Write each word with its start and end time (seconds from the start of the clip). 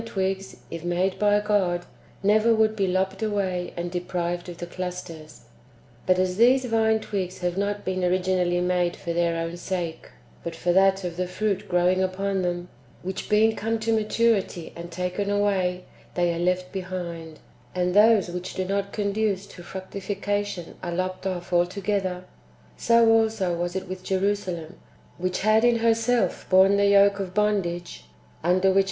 twigs, 0.05 0.55
if 0.71 0.83
made 0.83 1.19
by 1.19 1.39
God, 1.39 1.85
never 2.23 2.55
would 2.55 2.75
be 2.75 2.87
lopped 2.87 3.21
away 3.21 3.71
and 3.77 3.91
deprived 3.91 4.49
of 4.49 4.57
the 4.57 4.65
clusters. 4.65 5.41
But 6.07 6.17
as 6.17 6.37
these 6.37 6.65
[vine 6.65 6.99
twigs] 7.01 7.37
have 7.41 7.55
not 7.55 7.85
been 7.85 8.03
originally 8.03 8.61
made 8.61 8.95
for 8.95 9.13
their 9.13 9.35
own 9.37 9.57
sake, 9.57 10.09
but 10.43 10.55
for 10.55 10.73
that 10.73 11.03
of 11.03 11.17
the 11.17 11.27
fruit 11.27 11.69
growing 11.69 12.01
upon 12.01 12.41
them, 12.41 12.69
which 13.03 13.29
being 13.29 13.55
come 13.55 13.77
to 13.81 13.93
maturity 13.93 14.73
and 14.75 14.89
taken 14.89 15.29
away, 15.29 15.83
they 16.15 16.33
are 16.33 16.39
left 16.39 16.71
behind, 16.71 17.37
and 17.75 17.93
those 17.93 18.27
wdiich 18.27 18.55
do 18.55 18.65
not 18.65 18.91
conduce 18.91 19.45
to 19.45 19.61
fructification 19.61 20.77
are 20.81 20.93
lopped 20.95 21.27
off 21.27 21.53
altogether; 21.53 22.25
so 22.75 23.07
also 23.07 23.53
[was 23.55 23.75
it 23.75 23.87
with] 23.87 24.03
Jerusalem, 24.03 24.79
which 25.19 25.41
had 25.41 25.63
in 25.63 25.75
herself 25.75 26.47
borne 26.49 26.77
the 26.77 26.87
yoke 26.87 27.19
of 27.19 27.35
bondage 27.35 28.05
(under 28.43 28.71
which 28.71 28.77
m. 28.77 28.79